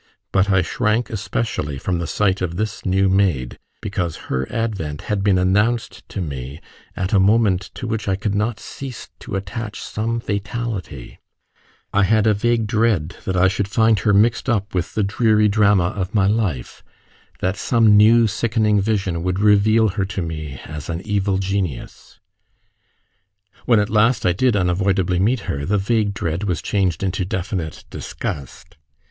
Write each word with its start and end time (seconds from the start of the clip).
But 0.31 0.49
I 0.49 0.63
shrank 0.63 1.11
especially 1.11 1.77
from 1.77 1.99
the 1.99 2.07
sight 2.07 2.41
of 2.41 2.55
this 2.55 2.87
new 2.87 3.07
maid, 3.07 3.59
because 3.81 4.15
her 4.31 4.51
advent 4.51 5.03
had 5.03 5.23
been 5.23 5.37
announced 5.37 6.09
to 6.09 6.19
me 6.21 6.59
at 6.95 7.13
a 7.13 7.19
moment 7.19 7.69
to 7.75 7.85
which 7.85 8.07
I 8.07 8.15
could 8.15 8.33
not 8.33 8.59
cease 8.59 9.09
to 9.19 9.35
attach 9.35 9.79
some 9.79 10.19
fatality: 10.19 11.19
I 11.93 12.01
had 12.01 12.25
a 12.25 12.33
vague 12.33 12.65
dread 12.65 13.15
that 13.25 13.37
I 13.37 13.47
should 13.47 13.67
find 13.67 13.99
her 13.99 14.11
mixed 14.11 14.49
up 14.49 14.73
with 14.73 14.95
the 14.95 15.03
dreary 15.03 15.47
drama 15.47 15.89
of 15.89 16.15
my 16.15 16.25
life 16.25 16.83
that 17.39 17.55
some 17.55 17.95
new 17.95 18.25
sickening 18.25 18.81
vision 18.81 19.21
would 19.21 19.37
reveal 19.39 19.89
her 19.89 20.05
to 20.05 20.23
me 20.23 20.59
as 20.65 20.89
an 20.89 21.01
evil 21.01 21.37
genius. 21.37 22.19
When 23.67 23.79
at 23.79 23.91
last 23.91 24.25
I 24.25 24.31
did 24.33 24.55
unavoidably 24.55 25.19
meet 25.19 25.41
her, 25.41 25.63
the 25.63 25.77
vague 25.77 26.15
dread 26.15 26.45
was 26.45 26.63
changed 26.63 27.03
into 27.03 27.23
definite 27.23 27.85
disgust. 27.91 28.77